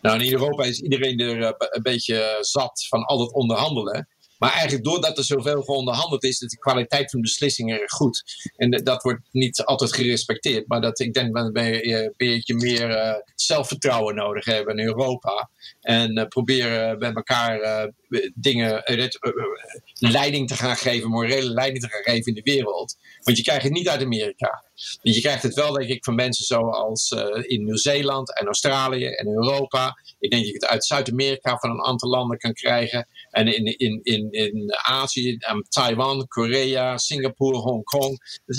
[0.00, 4.08] Nou, in Europa is iedereen er een beetje zat van al dat onderhandelen.
[4.38, 8.24] Maar eigenlijk doordat er zoveel geonderhandeld is, is de kwaliteit van beslissingen goed.
[8.56, 10.68] En dat wordt niet altijd gerespecteerd.
[10.68, 15.50] Maar dat, ik denk dat we een beetje meer uh, zelfvertrouwen nodig hebben in Europa.
[15.80, 18.82] En uh, proberen met elkaar uh, dingen,
[19.98, 22.96] leiding te gaan geven, morele leiding te gaan geven in de wereld.
[23.22, 24.64] Want je krijgt het niet uit Amerika.
[25.02, 29.98] Je krijgt het wel, denk ik, van mensen zoals in Nieuw-Zeeland en Australië en Europa.
[30.18, 33.08] Ik denk dat je het uit Zuid-Amerika van een aantal landen kan krijgen.
[33.36, 38.18] En in, in, in, in Azië, Taiwan, Korea, Singapore, Hongkong.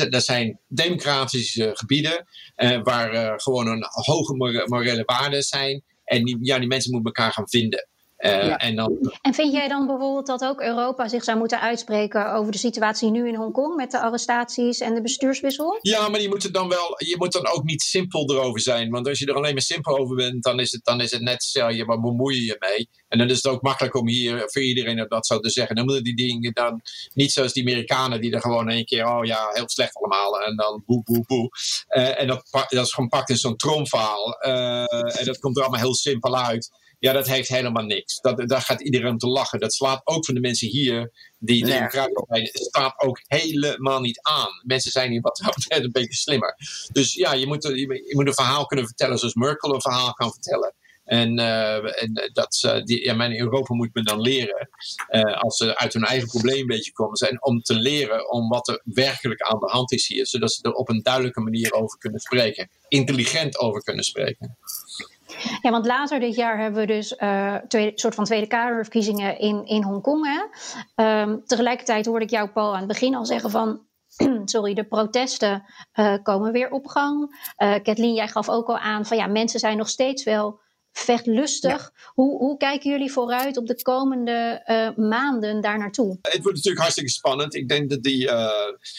[0.10, 4.36] Dat zijn democratische gebieden uh, waar uh, gewoon een hoge
[4.66, 5.84] morele waarden zijn.
[6.04, 7.88] En ja, die mensen moeten elkaar gaan vinden.
[8.18, 9.12] Uh, en, dan...
[9.22, 13.10] en vind jij dan bijvoorbeeld dat ook Europa zich zou moeten uitspreken over de situatie
[13.10, 15.78] nu in Hongkong met de arrestaties en de bestuurswissel?
[15.82, 18.90] Ja, maar je moet er dan wel, je moet dan ook niet simpel erover zijn.
[18.90, 21.22] Want als je er alleen maar simpel over bent, dan is het, dan is het
[21.22, 22.90] net, stel je, waar bemoei je je mee?
[23.08, 25.76] En dan is het ook makkelijk om hier voor iedereen dat zo te zeggen.
[25.76, 26.82] Dan moeten die dingen dan
[27.14, 30.42] niet zoals die Amerikanen die er gewoon één keer, oh ja, heel slecht allemaal.
[30.42, 31.50] En dan boe, boe, boe.
[31.90, 34.38] Uh, en dat, dat is gewoon pakt in zo'n tromfaal.
[34.42, 36.70] Uh, en dat komt er allemaal heel simpel uit.
[37.00, 38.20] Ja, dat heeft helemaal niks.
[38.20, 39.60] Dat, daar gaat iedereen te lachen.
[39.60, 42.44] Dat slaat ook van de mensen hier die democratisch zijn.
[42.44, 44.50] Het staat ook helemaal niet aan.
[44.64, 46.56] Mensen zijn hier wat een beetje slimmer.
[46.92, 50.32] Dus ja, je moet, je moet een verhaal kunnen vertellen zoals Merkel een verhaal kan
[50.32, 50.74] vertellen.
[51.08, 54.70] En, uh, en dat, uh, die, ja, in Europa moet men dan leren,
[55.10, 58.50] uh, als ze uit hun eigen probleem een beetje komen, zijn om te leren om
[58.50, 61.74] wat er werkelijk aan de hand is hier, zodat ze er op een duidelijke manier
[61.74, 64.58] over kunnen spreken, intelligent over kunnen spreken.
[65.62, 69.66] Ja, want later dit jaar hebben we dus een uh, soort van Tweede Kamerverkiezingen in,
[69.66, 70.50] in Hongkong.
[70.96, 73.86] Um, tegelijkertijd hoorde ik jou, Paul, aan het begin al zeggen van...
[74.46, 75.64] sorry, de protesten
[76.00, 77.36] uh, komen weer op gang.
[77.58, 80.62] Uh, Kathleen, jij gaf ook al aan van ja, mensen zijn nog steeds wel
[80.98, 81.92] vechtlustig.
[82.06, 86.18] Hoe, hoe kijken jullie vooruit op de komende uh, maanden daar naartoe?
[86.22, 87.56] Het wordt natuurlijk hartstikke spannend.
[87.56, 88.50] Ik denk dat die uh,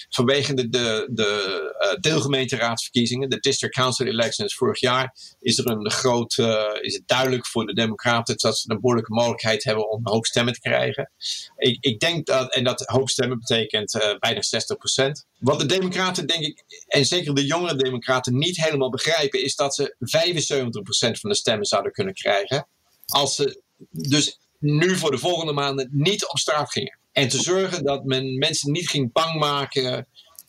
[0.08, 5.90] vanwege de, de, de uh, deelgemeenteraadsverkiezingen, de District Council elections vorig jaar, is er een
[5.90, 6.38] groot,
[6.80, 10.26] is het duidelijk voor de Democraten dat ze een behoorlijke mogelijkheid hebben om een hoop
[10.26, 11.10] stemmen te krijgen.
[11.56, 15.26] Ik, ik denk dat, en dat hoop stemmen betekent bijna 60 procent.
[15.38, 19.74] Wat de Democraten, denk ik, en zeker de jongere Democraten, niet helemaal begrijpen, is dat
[19.74, 22.68] ze 75% van de stemmen zouden kunnen krijgen.
[23.06, 26.98] Als ze dus nu voor de volgende maanden niet op straat gingen.
[27.12, 30.06] En te zorgen dat men mensen niet ging bang maken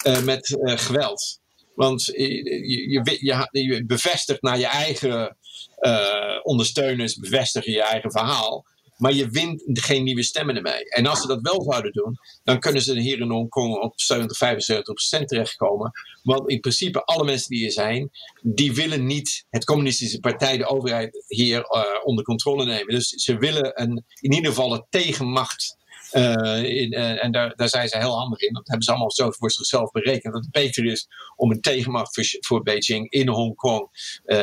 [0.07, 1.39] uh, met uh, geweld.
[1.75, 3.17] Want je, je,
[3.51, 5.37] je, je, bevestigt naar je eigen
[5.79, 8.65] uh, ondersteuners, bevestig je eigen verhaal.
[8.99, 10.89] Maar je wint geen nieuwe stemmen ermee.
[10.89, 14.37] En als ze dat wel zouden doen, dan kunnen ze hier in Hongkong op 70,
[14.37, 15.91] 75 procent terechtkomen.
[16.23, 18.09] Want in principe, alle mensen die hier zijn,
[18.41, 22.93] die willen niet het communistische partij, de overheid hier uh, onder controle nemen.
[22.93, 25.77] Dus ze willen een, in ieder geval een tegenmacht
[26.11, 28.53] in, en daar, daar zijn ze heel handig in.
[28.53, 30.33] Dat hebben ze allemaal zo voor zichzelf berekend.
[30.33, 33.87] Dat het beter is om een tegenmacht voor, voor Beijing in Hongkong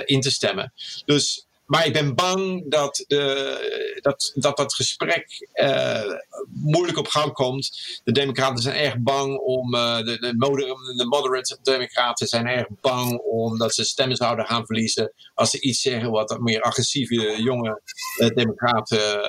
[0.04, 0.72] in te stemmen.
[1.04, 6.12] Dus maar ik ben bang dat, de, dat, dat dat gesprek uh,
[6.48, 8.00] moeilijk op gang komt.
[8.04, 9.74] De Democraten zijn erg bang om.
[9.74, 14.66] Uh, de, de, moderate, de moderate Democraten zijn erg bang omdat ze stemmen zouden gaan
[14.66, 15.12] verliezen.
[15.34, 17.82] als ze iets zeggen wat meer agressieve jonge
[18.18, 19.22] uh, Democraten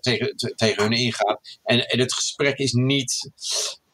[0.00, 1.58] tegen, tegen hun ingaat.
[1.64, 3.30] En, en het gesprek is niet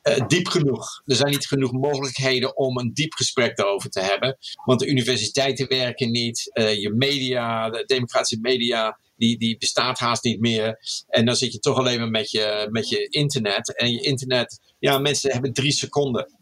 [0.03, 1.03] uh, diep genoeg.
[1.05, 4.39] Er zijn niet genoeg mogelijkheden om een diep gesprek daarover te hebben.
[4.65, 6.51] Want de universiteiten werken niet.
[6.55, 10.79] Uh, je media, de democratische media, die, die bestaat haast niet meer.
[11.09, 13.77] En dan zit je toch alleen maar met je, met je internet.
[13.77, 16.40] En je internet, ja, mensen hebben drie seconden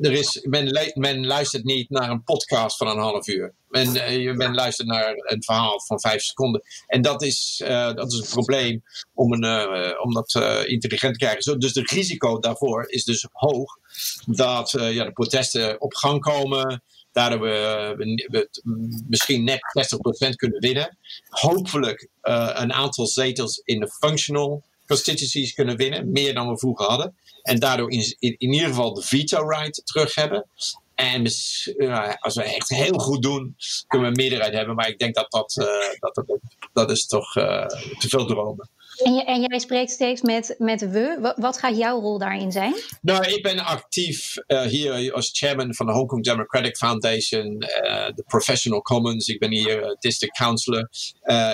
[0.00, 3.54] er is, men, men, luistert niet naar een podcast van een half uur.
[3.68, 3.92] Men,
[4.36, 6.62] men luistert naar een verhaal van vijf seconden.
[6.86, 8.82] En dat is, uh, dat is een probleem
[9.14, 10.34] om, een, om dat
[10.66, 11.60] intelligent te krijgen.
[11.60, 13.78] Dus het risico daarvoor is dus hoog
[14.26, 16.82] dat ja, de protesten op gang komen.
[17.12, 18.48] Daardoor we, we, we
[19.08, 19.60] misschien net
[20.28, 20.98] 60% kunnen winnen.
[21.28, 26.12] Hopelijk een aantal zetels in de functional constituencies kunnen winnen.
[26.12, 27.16] Meer dan we vroeger hadden.
[27.42, 30.46] En daardoor in, in, in ieder geval de veto right terug hebben.
[30.94, 31.22] En
[32.20, 34.74] als we echt heel goed doen, kunnen we een meerderheid hebben.
[34.74, 35.66] Maar ik denk dat dat, uh,
[35.98, 36.40] dat,
[36.72, 37.66] dat, is toch uh,
[37.98, 38.70] te veel dromen.
[39.02, 41.34] En, en, jij spreekt steeds met, met we.
[41.36, 42.74] Wat gaat jouw rol daarin zijn?
[43.00, 48.24] Nou, ik ben actief uh, hier als chairman van de Hong Kong Democratic Foundation, de
[48.26, 49.28] Professional Commons.
[49.28, 50.88] Ik ben hier district councillor.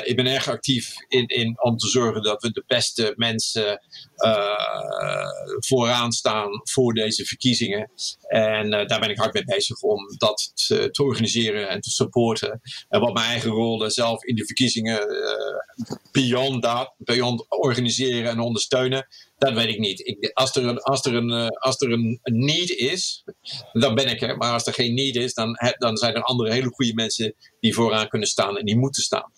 [0.05, 3.81] ik ben erg actief in, in, om te zorgen dat we de beste mensen
[4.19, 7.91] uh, vooraan staan voor deze verkiezingen.
[8.29, 12.61] En uh, daar ben ik hard mee bezig om dat te, organiseren en te supporten.
[12.89, 18.41] En wat mijn eigen rol zelf in de verkiezingen, uh, beyond dat, beyond organiseren en
[18.41, 19.07] ondersteunen,
[19.39, 20.07] dat weet ik niet.
[20.07, 23.25] Ik, als er, een, als er, een, als er een, need is,
[23.73, 24.37] dan ben ik er.
[24.37, 27.75] Maar als er geen need is, dan, dan zijn er andere hele goede mensen die
[27.75, 29.33] vooraan kunnen staan en die moeten staan.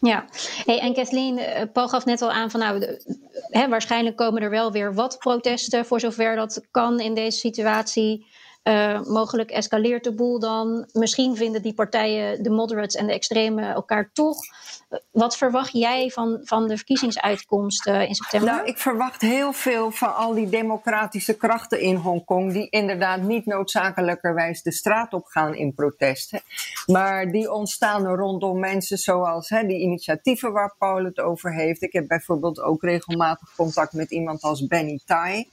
[0.00, 0.28] Ja,
[0.64, 2.98] hey, en Kathleen, eh, Paul gaf net al aan van nou,
[3.32, 8.26] hè, waarschijnlijk komen er wel weer wat protesten voor zover dat kan in deze situatie.
[8.68, 10.88] Uh, mogelijk escaleert de boel dan.
[10.92, 14.38] Misschien vinden die partijen, de moderates en de extremen, elkaar toch.
[15.10, 18.50] Wat verwacht jij van, van de verkiezingsuitkomst uh, in september?
[18.50, 23.46] Nou, ik verwacht heel veel van al die democratische krachten in Hongkong, die inderdaad niet
[23.46, 26.40] noodzakelijkerwijs de straat op gaan in protesten,
[26.86, 31.82] maar die ontstaan rondom mensen zoals hè, die initiatieven waar Paul het over heeft.
[31.82, 35.48] Ik heb bijvoorbeeld ook regelmatig contact met iemand als Benny Tai.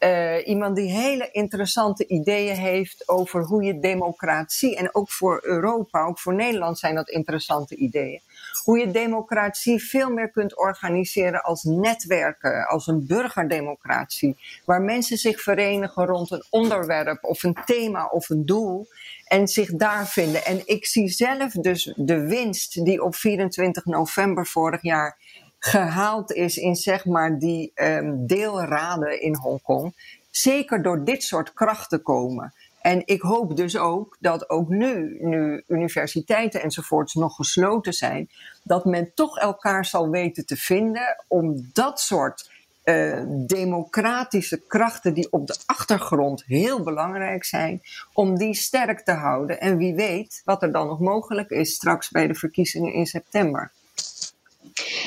[0.00, 6.04] Uh, iemand die hele interessante ideeën heeft over hoe je democratie, en ook voor Europa,
[6.04, 8.20] ook voor Nederland zijn dat interessante ideeën,
[8.64, 15.40] hoe je democratie veel meer kunt organiseren als netwerken, als een burgerdemocratie, waar mensen zich
[15.40, 18.86] verenigen rond een onderwerp of een thema of een doel
[19.24, 20.44] en zich daar vinden.
[20.44, 25.16] En ik zie zelf dus de winst die op 24 november vorig jaar
[25.58, 29.94] gehaald is in zeg maar die um, deelraden in Hongkong.
[30.30, 32.52] Zeker door dit soort krachten komen.
[32.80, 38.30] En ik hoop dus ook dat ook nu, nu universiteiten enzovoorts nog gesloten zijn,
[38.62, 42.50] dat men toch elkaar zal weten te vinden om dat soort
[42.84, 49.60] uh, democratische krachten die op de achtergrond heel belangrijk zijn, om die sterk te houden.
[49.60, 53.70] En wie weet wat er dan nog mogelijk is straks bij de verkiezingen in september.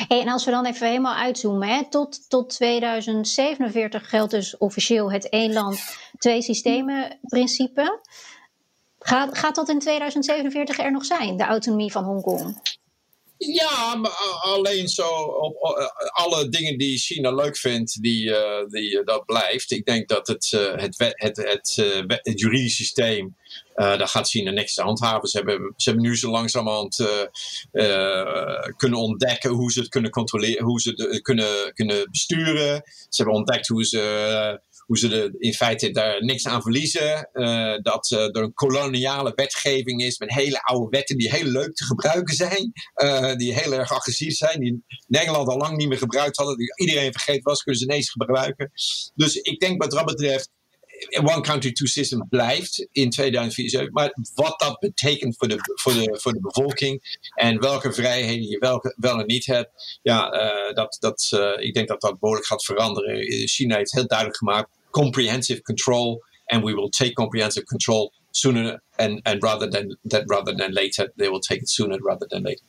[0.08, 5.30] En als we dan even helemaal uitzoomen, hè, tot, tot 2047 geldt dus officieel het
[5.30, 8.00] één land, twee systemen principe.
[9.00, 12.80] Gaat, gaat dat in 2047 er nog zijn, de autonomie van Hongkong?
[13.48, 15.56] Ja, maar alleen zo op,
[16.12, 19.72] alle dingen die China leuk vindt, die, uh, die, dat blijft.
[19.72, 21.76] Ik denk dat het, het, het,
[22.22, 23.36] het, juridisch systeem,
[23.76, 25.30] daar gaat China niks te handhaven.
[25.30, 27.06] Ze hebben, ze hebben nu zo langzamerhand
[28.76, 32.82] kunnen ontdekken hoe ze het kunnen controleren, hoe ze het kunnen, kunnen besturen.
[32.86, 37.30] Ze hebben ontdekt hoe ze hoe ze in feite daar niks aan verliezen.
[37.34, 41.76] Uh, dat uh, er een koloniale wetgeving is met hele oude wetten die heel leuk
[41.76, 42.72] te gebruiken zijn.
[43.04, 44.60] Uh, die heel erg agressief zijn.
[44.60, 46.58] Die Nederland al lang niet meer gebruikt hadden.
[46.58, 48.72] Die iedereen vergeten was, kunnen ze ineens gebruiken.
[49.16, 50.50] Dus ik denk wat dat betreft
[51.10, 53.92] One Country, Two Systems blijft in 2047.
[53.92, 58.58] Maar wat dat betekent voor de, voor de, voor de bevolking en welke vrijheden je
[58.58, 62.48] wel, wel en niet hebt, ja, uh, dat, dat, uh, ik denk dat dat behoorlijk
[62.48, 63.48] gaat veranderen.
[63.48, 69.24] China heeft heel duidelijk gemaakt comprehensive control, and we will take comprehensive control sooner and,
[69.24, 71.12] and rather than that rather than later.
[71.16, 72.66] They will take it sooner rather than later.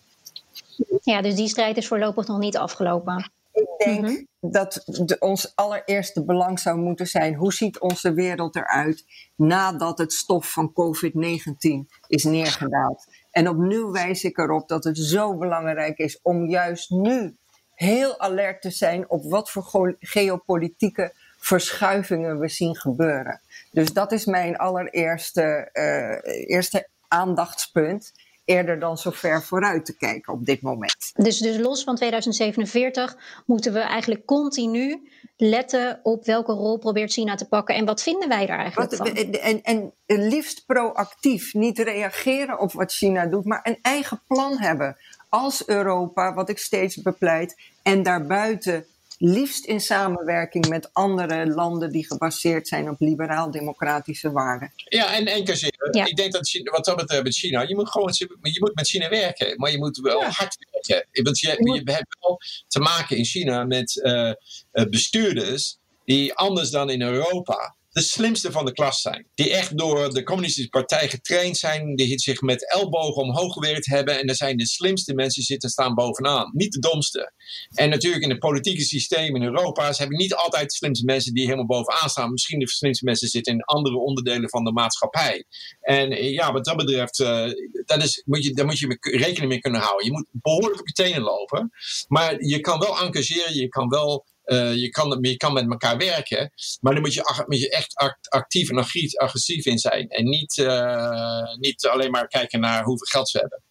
[1.03, 3.31] Ja, dus die strijd is voorlopig nog niet afgelopen.
[3.53, 4.23] Ik denk mhm.
[4.41, 9.05] dat de, ons allereerste belang zou moeten zijn: hoe ziet onze wereld eruit
[9.37, 13.07] nadat het stof van COVID-19 is neergedaald?
[13.31, 17.37] En opnieuw wijs ik erop dat het zo belangrijk is om juist nu
[17.75, 23.41] heel alert te zijn op wat voor geopolitieke verschuivingen we zien gebeuren.
[23.71, 28.13] Dus dat is mijn allereerste uh, eerste aandachtspunt
[28.53, 31.13] eerder dan zo ver vooruit te kijken op dit moment.
[31.15, 37.35] Dus, dus los van 2047 moeten we eigenlijk continu letten op welke rol probeert China
[37.35, 39.17] te pakken en wat vinden wij daar eigenlijk wat, van?
[39.17, 44.97] En, en liefst proactief, niet reageren op wat China doet, maar een eigen plan hebben
[45.29, 48.87] als Europa, wat ik steeds bepleit, en daarbuiten
[49.25, 54.73] liefst in samenwerking met andere landen die gebaseerd zijn op liberaal-democratische waarden.
[54.75, 55.65] Ja, en één keer
[56.07, 58.13] Ik denk dat China, wat dat betreft met China, je moet gewoon
[58.43, 61.23] je moet met China werken, maar je moet wel hard werken.
[61.23, 64.33] Want je, je, je hebt wel te maken in China met uh,
[64.91, 69.27] bestuurders die anders dan in Europa de slimste van de klas zijn.
[69.35, 74.19] Die echt door de communistische partij getraind zijn, die zich met ellebogen omhoog gewerkt hebben.
[74.19, 77.33] En er zijn de slimste mensen zitten staan bovenaan, niet de domste.
[77.75, 81.45] En natuurlijk in het politieke systeem in Europa hebben niet altijd de slimste mensen die
[81.45, 82.31] helemaal bovenaan staan.
[82.31, 85.45] Misschien de slimste mensen zitten in andere onderdelen van de maatschappij.
[85.81, 87.47] En eh, ja, wat dat betreft, uh,
[87.85, 90.07] dat is, moet je, daar moet je rekening mee kunnen houden.
[90.07, 91.71] Je moet behoorlijk op je tenen lopen.
[92.09, 95.97] Maar je kan wel engageren, je kan wel uh, je, kan, je kan met elkaar
[95.97, 97.95] werken, maar dan moet je, moet je echt
[98.29, 98.79] actief en
[99.17, 100.09] agressief in zijn.
[100.09, 103.63] En niet, uh, niet alleen maar kijken naar hoeveel geld ze hebben.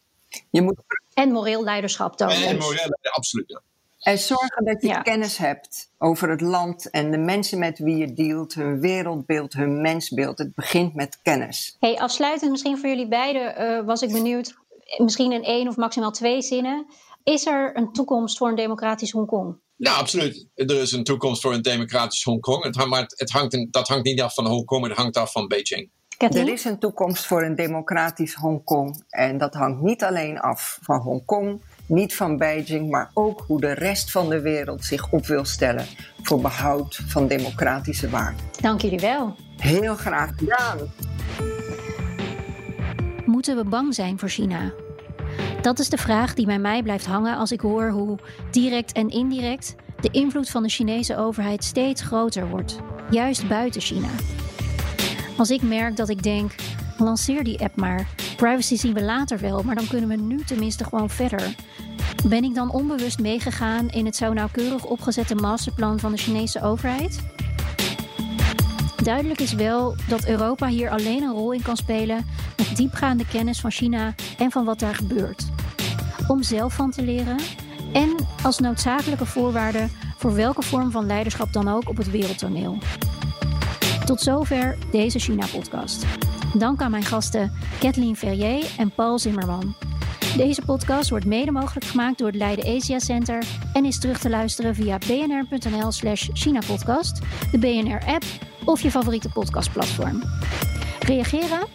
[0.51, 0.75] Je moet...
[1.13, 2.35] En moreel leiderschap tonen.
[2.35, 3.61] En moreel, absoluut.
[3.99, 8.13] En zorgen dat je kennis hebt over het land en de mensen met wie je
[8.13, 10.37] dealt, hun wereldbeeld, hun mensbeeld.
[10.37, 11.75] Het begint met kennis.
[11.79, 14.53] Hey, afsluitend misschien voor jullie beiden uh, was ik benieuwd,
[14.97, 16.85] misschien in één of maximaal twee zinnen.
[17.23, 19.57] Is er een toekomst voor een democratisch Hongkong?
[19.81, 20.47] Ja, absoluut.
[20.55, 22.63] Er is een toekomst voor een democratisch Hongkong.
[22.63, 25.89] Het, maar het hangt, dat hangt niet af van Hongkong, het hangt af van Beijing.
[26.17, 29.03] Er is een toekomst voor een democratisch Hongkong.
[29.09, 33.71] En dat hangt niet alleen af van Hongkong, niet van Beijing, maar ook hoe de
[33.71, 35.85] rest van de wereld zich op wil stellen
[36.21, 38.45] voor behoud van democratische waarden.
[38.59, 39.35] Dank jullie wel.
[39.57, 40.77] Heel graag gedaan.
[43.25, 44.73] Moeten we bang zijn voor China?
[45.61, 48.17] Dat is de vraag die bij mij blijft hangen als ik hoor hoe
[48.51, 54.07] direct en indirect de invloed van de Chinese overheid steeds groter wordt, juist buiten China.
[55.37, 56.55] Als ik merk dat ik denk,
[56.97, 60.83] lanceer die app maar, privacy zien we later wel, maar dan kunnen we nu tenminste
[60.83, 61.55] gewoon verder.
[62.25, 67.19] Ben ik dan onbewust meegegaan in het zo nauwkeurig opgezette masterplan van de Chinese overheid?
[69.03, 72.25] Duidelijk is wel dat Europa hier alleen een rol in kan spelen
[72.57, 75.50] met diepgaande kennis van China en van wat daar gebeurt.
[76.27, 77.37] Om zelf van te leren
[77.93, 82.77] en als noodzakelijke voorwaarde voor welke vorm van leiderschap dan ook op het wereldtoneel.
[84.05, 86.05] Tot zover deze China-podcast.
[86.53, 89.75] Dank aan mijn gasten Kathleen Ferrier en Paul Zimmerman.
[90.37, 93.43] Deze podcast wordt mede mogelijk gemaakt door het Leiden Asia Center
[93.73, 97.19] en is terug te luisteren via bnr.nl/slash China-podcast,
[97.51, 98.23] de BNR-app
[98.65, 100.23] of je favoriete podcastplatform.
[100.99, 101.67] Reageren?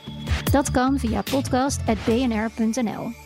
[0.51, 3.26] Dat kan via podcast.bnr.nl.